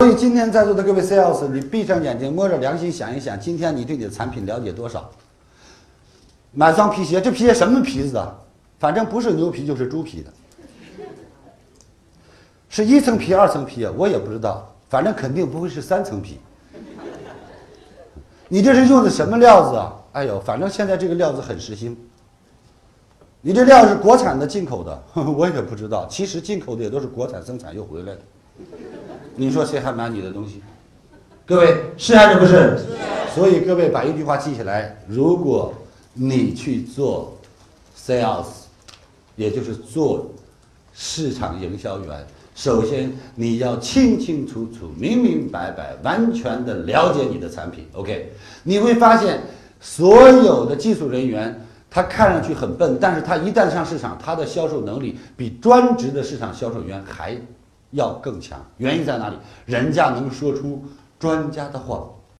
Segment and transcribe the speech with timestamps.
[0.00, 5.10] 所以今天在座的各位 sales，你闭上眼睛，摸着良心想一想，今天你对你的产品了解多少？
[6.52, 8.38] 买双皮鞋，这皮鞋什么皮子的？
[8.78, 10.32] 反正不是牛皮就是猪皮的，
[12.70, 16.40] 是一层皮二层皮啊，我也不知道，反正肯定不会是三层皮。
[18.48, 19.94] 你这是用的什么料子啊？
[20.12, 21.94] 哎呦，反正现在这个料子很时兴。
[23.42, 25.02] 你这料是国产的、进口的，
[25.36, 26.06] 我也不知道。
[26.08, 28.20] 其实进口的也都是国产生产又回来的。
[29.36, 30.62] 你说谁还买你的东西？
[31.46, 32.78] 各位是还是不是？
[33.34, 35.74] 所以各位把一句话记下来：如果
[36.14, 37.36] 你去做
[37.96, 38.46] sales，
[39.36, 40.30] 也就是做
[40.92, 47.86] 市场营销员，首先你要清清楚楚、明明白白、完全的了解你的产品。
[47.92, 48.32] OK，
[48.64, 49.40] 你会发现
[49.80, 51.66] 所有的技术人员。
[51.92, 57.36] 他看上去很笨，但是他一旦上市场，他的销售能力比专职的市场销售员还
[57.90, 58.64] 要更强。
[58.76, 59.36] 原因在哪里？
[59.66, 60.84] 人家能说出
[61.18, 62.08] 专家的话。